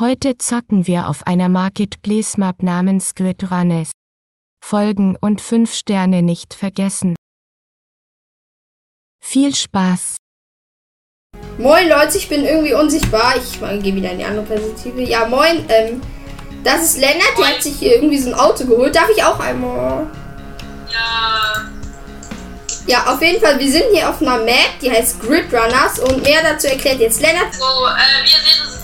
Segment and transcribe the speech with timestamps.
[0.00, 3.92] Heute zocken wir auf einer Marketplace Map namens Grid Runners.
[4.60, 7.14] Folgen und 5 Sterne nicht vergessen.
[9.24, 10.16] Viel Spaß!
[11.58, 13.34] Moin Leute, ich bin irgendwie unsichtbar.
[13.36, 15.00] Ich gehe wieder in die andere Perspektive.
[15.02, 15.64] Ja, moin.
[15.68, 16.02] Ähm,
[16.64, 18.96] das ist Lennart, der hat sich hier irgendwie so ein Auto geholt.
[18.96, 20.10] Darf ich auch einmal?
[20.92, 21.70] Ja.
[22.88, 26.20] Ja, auf jeden Fall, wir sind hier auf einer Map, die heißt Grid Runners und
[26.24, 27.54] mehr dazu erklärt jetzt Lennart.
[27.54, 28.83] So, äh, wie ihr seht,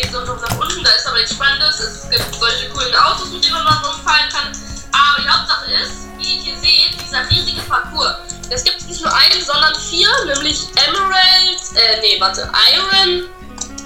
[0.00, 0.84] geht noch nach unten.
[0.84, 1.80] Da ist aber nichts Spannendes.
[1.80, 4.52] Es gibt solche coolen Autos, mit denen man rumfahren kann.
[4.92, 8.14] Aber die Hauptsache ist, wie ihr hier seht, dieser riesige Parcours.
[8.50, 13.24] Es gibt nicht nur einen, sondern vier, nämlich Emerald, äh, nee, warte, Iron,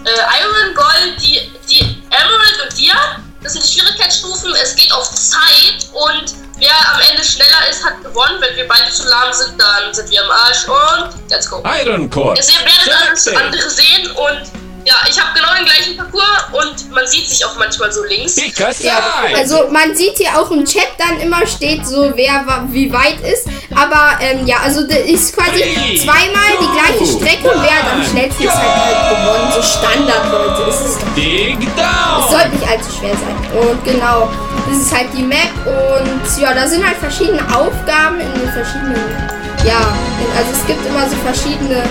[0.05, 3.19] äh, Iron, Gold, die, die Emerald und Dia.
[3.43, 4.55] Das sind die Schwierigkeitsstufen.
[4.63, 8.41] Es geht auf Zeit und wer am Ende schneller ist, hat gewonnen.
[8.41, 11.61] Wenn wir beide zu lahm sind, dann sind wir am Arsch und let's go.
[11.65, 12.37] Iron Core.
[12.37, 17.07] Ihr werdet alles andere sehen und ja, ich habe genau den gleichen Parcours und man
[17.07, 18.37] sieht sich auch manchmal so links.
[18.81, 23.21] Ja, also man sieht hier auch im Chat dann immer steht so, wer wie weit
[23.21, 23.47] ist.
[23.75, 27.79] Aber ähm, ja, also das ist quasi Three, zweimal die gleiche two, Strecke und wer
[27.79, 29.53] hat am one, schnellsten ist halt, halt gewonnen.
[29.55, 30.71] So Standard, Leute.
[30.71, 30.99] Ist es.
[31.15, 33.61] Dig Es sollte nicht allzu schwer sein.
[33.61, 34.31] Und genau,
[34.69, 39.29] das ist halt die Map und ja, da sind halt verschiedene Aufgaben in den verschiedenen,
[39.67, 39.95] ja,
[40.37, 41.83] also es gibt immer so verschiedene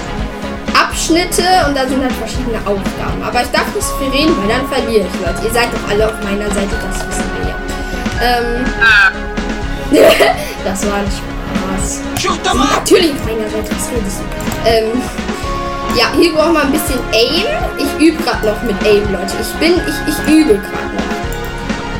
[0.92, 3.24] Abschnitte und da sind halt verschiedene Aufgaben.
[3.24, 5.40] Aber ich darf nicht viel reden, weil dann verliere ich, Leute.
[5.48, 7.56] Ihr seid doch alle auf meiner Seite, das wissen wir ja.
[8.20, 9.12] Ähm, Ah,
[10.66, 12.02] das war ein Spaß.
[12.76, 14.70] Natürlich auf meiner Seite, was redest du?
[14.70, 15.02] Ähm,
[15.96, 17.48] ja, hier brauchen wir ein bisschen Aim.
[17.80, 19.36] Ich übe gerade noch mit Aim, Leute.
[19.40, 21.12] Ich bin, ich, ich übe gerade noch.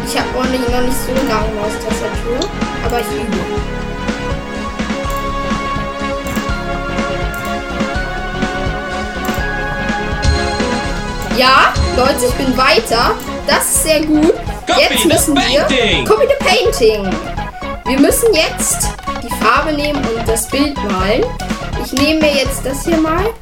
[0.04, 2.44] Ich habe nicht, noch nicht so lange Maustastatur,
[2.84, 3.40] aber ich übe.
[11.38, 13.16] Ja, Leute, ich bin weiter.
[13.48, 14.34] Das ist sehr gut.
[14.68, 16.06] Copy Jetzt müssen wir.
[16.06, 17.10] Copy the painting.
[17.86, 18.90] Wir müssen jetzt
[19.24, 21.24] die Farbe nehmen und das Bild malen.
[21.84, 23.34] Ich nehme mir jetzt das hier mal.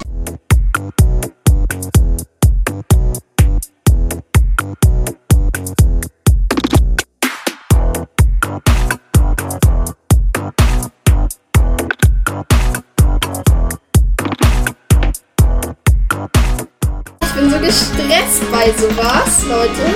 [18.30, 19.94] Gestresst bei sowas, Leute.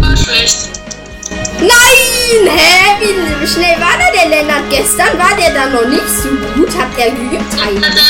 [0.00, 0.70] war schlecht.
[1.60, 2.56] Nein!
[2.56, 2.96] Hä?
[3.40, 5.18] Wie schnell war da der Lennart gestern?
[5.18, 6.68] War der da noch nicht so gut?
[6.76, 8.02] Hat er geübt heimlich?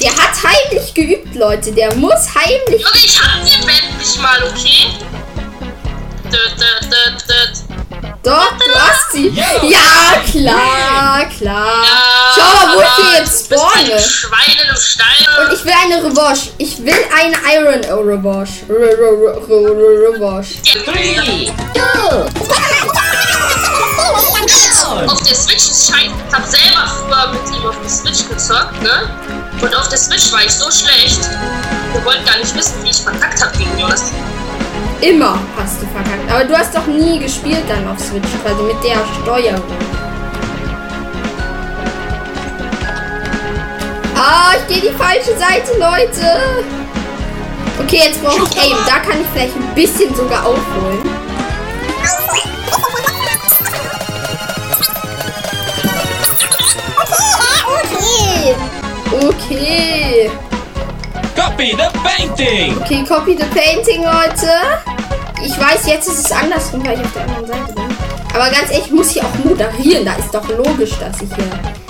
[0.00, 1.72] Der hat heimlich geübt, Leute.
[1.72, 2.82] Der muss heimlich.
[2.82, 4.88] Junge, ich hab den Band nicht mal, okay?
[6.24, 6.58] Dut.
[8.22, 9.28] Doch, du hast sie.
[9.28, 11.84] Ja, klar, klar.
[11.84, 12.17] Ja,
[12.48, 14.00] Mal, wo ich aber hier jetzt du bist ein spawne.
[14.00, 15.26] Schwein in einem Stein.
[15.40, 16.50] Und ich will eine Revanche.
[16.58, 18.64] Ich will eine Iron oh, Revanche.
[18.68, 20.58] Re Re Re Re Re Revanche.
[25.06, 26.14] Auf der Switch ist scheiße.
[26.28, 29.10] Ich hab selber früher mit ihm auf der Switch gezockt, ne?
[29.60, 31.20] Und auf der Switch war ich so schlecht.
[31.94, 34.12] Ihr wollt gar nicht wissen, wie ich verkackt hab gegen Jonas.
[35.00, 36.30] Immer hast du verkackt.
[36.30, 40.07] Aber du hast doch nie gespielt dann auf Switch, quasi mit der Steuerung.
[44.20, 46.64] Ah, ich gehe die falsche Seite, Leute.
[47.80, 48.76] Okay, jetzt brauche ich Aim.
[48.84, 50.98] Da kann ich vielleicht ein bisschen sogar aufholen.
[57.78, 58.56] Okay.
[59.12, 60.30] Okay.
[61.36, 62.76] Copy the painting.
[62.82, 64.50] Okay, copy the painting, Leute.
[65.44, 67.96] Ich weiß, jetzt ist es andersrum, weil ich auf der anderen Seite bin.
[68.34, 70.04] Aber ganz ehrlich, ich muss hier auch moderieren.
[70.04, 71.87] Da ist doch logisch, dass ich hier...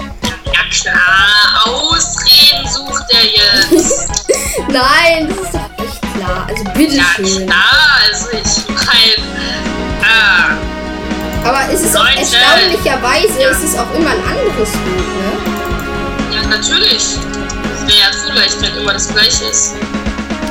[0.70, 4.08] Ja klar, Ausreden sucht er jetzt.
[4.68, 6.46] Nein, das ist doch echt klar.
[6.48, 7.46] Also ja bitteschön.
[7.46, 9.24] klar, also ich mein.
[10.02, 13.50] Ah, Aber es ist auch erstaunlicherweise, Ja.
[13.50, 16.36] es ist auch immer ein anderes Bild, ne?
[16.42, 17.02] ja natürlich.
[17.02, 19.74] Das wäre ja zu leicht, wenn immer das gleiche ist.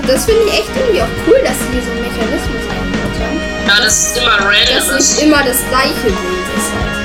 [0.08, 3.68] Das finde ich echt irgendwie auch cool, dass sie hier so einen Mechanismus eingebaut haben.
[3.68, 4.76] Ja, das ist immer random.
[4.76, 5.12] Dass ist.
[5.18, 6.97] nicht immer das gleiche Bild ist halt.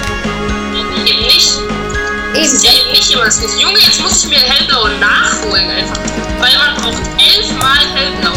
[2.35, 2.45] Eben.
[2.45, 3.59] Das ist nicht immer das gleiche.
[3.59, 5.99] Junge, jetzt muss ich mir Hellblau nachholen einfach.
[6.41, 8.33] Weil man braucht elfmal Hellblau.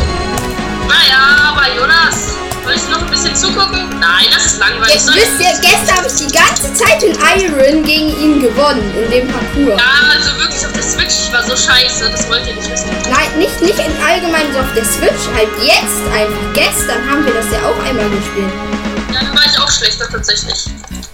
[0.87, 3.87] Naja, aber Jonas, soll ich noch ein bisschen zugucken?
[3.99, 4.95] Nein, das ist langweilig.
[4.95, 9.11] Jetzt wisst ihr, gestern habe ich die ganze Zeit in Iron gegen ihn gewonnen, in
[9.11, 9.79] dem Parcours.
[9.79, 12.89] Ja, also wirklich auf der Switch, ich war so scheiße, das wollt ihr nicht wissen.
[13.09, 16.53] Nein, nicht, nicht in allgemein so auf der Switch, halt jetzt einfach.
[16.53, 18.51] Gestern haben wir das ja auch einmal gespielt.
[19.13, 20.65] Ja, da war ich auch schlechter tatsächlich.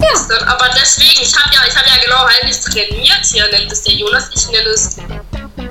[0.01, 0.47] Ja.
[0.47, 3.23] Aber deswegen, ich habe ja, ich habe ja genau heimlich trainiert.
[3.23, 4.97] Hier nennt es der Jonas, ich nenne es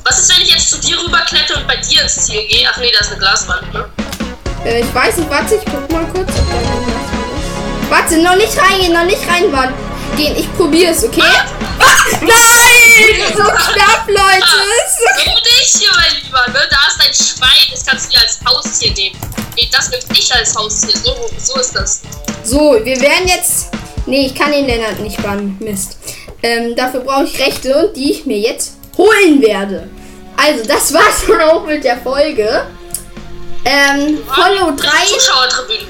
[0.04, 2.68] Was ist, wenn ich jetzt zu dir rüberklettere und bei dir ins Ziel gehe?
[2.72, 3.88] Ach nee, da ist eine Glaswand, ne?
[4.64, 7.90] Äh, ich weiß nicht, warte, ich guck mal kurz, ob da noch was ist.
[7.90, 9.50] Warte, noch nicht reingehen, noch nicht rein
[10.16, 10.36] gehen.
[10.36, 11.22] Ich probier's, okay?
[11.22, 12.30] Ah, nein!
[13.36, 14.46] So knapp, Leute!
[14.98, 16.68] So dich hier, mein Lieber, ne?
[16.70, 19.18] Da ist ein Schwein, das kannst du dir als Haustier nehmen.
[19.56, 20.96] Nee, das nimm ich als Haustier.
[20.96, 22.02] So, so ist das.
[22.44, 23.68] So, wir werden jetzt.
[24.10, 25.56] Nee, ich kann den Lennart nicht bannen.
[25.60, 25.96] Mist.
[26.42, 29.88] Ähm, dafür brauche ich Rechte, die ich mir jetzt holen werde.
[30.36, 32.66] Also, das war's dann auch mit der Folge.
[33.64, 34.88] Ähm, Follow 3.
[35.06, 35.86] Zuschauertribünen.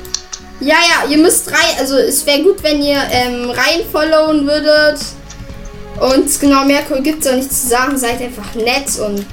[0.61, 5.01] Ja, ja, ihr müsst drei, also es wäre gut, wenn ihr ähm, rein followen würdet.
[5.99, 7.97] Und genau, mehr gibt es auch nicht zu sagen.
[7.97, 9.25] Seid einfach nett und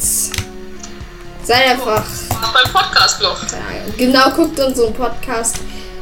[1.44, 2.06] seid einfach.
[2.30, 3.38] Beim Podcast noch.
[3.98, 5.57] Genau, guckt unseren Podcast.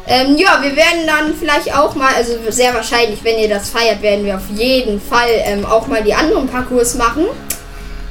[0.08, 4.02] Ähm, ja, wir werden dann vielleicht auch mal, also sehr wahrscheinlich, wenn ihr das feiert,
[4.04, 7.26] werden wir auf jeden Fall ähm, auch mal die anderen Parcours machen.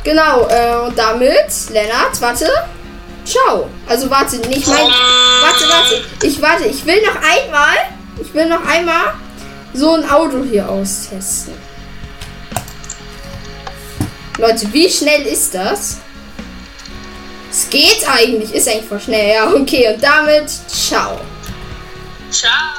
[0.03, 2.51] Genau, äh, und damit, Lennart, warte.
[3.25, 3.71] Ciao.
[3.87, 4.87] Also warte, nicht mein.
[4.87, 6.05] Warte, warte.
[6.23, 6.65] Ich warte.
[6.65, 7.77] Ich will noch einmal.
[8.21, 9.15] Ich will noch einmal
[9.73, 11.55] so ein Auto hier austesten.
[14.39, 15.99] Leute, wie schnell ist das?
[17.51, 18.53] Es geht eigentlich.
[18.53, 19.35] Ist eigentlich voll schnell.
[19.35, 19.95] Ja, okay.
[19.95, 21.19] Und damit ciao.
[22.35, 22.74] Ciao.